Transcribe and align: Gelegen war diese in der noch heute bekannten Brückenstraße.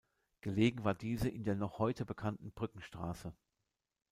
Gelegen 0.41 0.83
war 0.83 0.95
diese 0.95 1.29
in 1.29 1.43
der 1.43 1.53
noch 1.53 1.77
heute 1.77 2.07
bekannten 2.07 2.51
Brückenstraße. 2.51 3.35